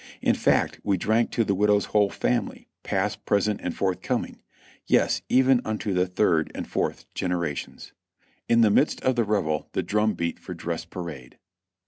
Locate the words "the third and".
5.93-6.67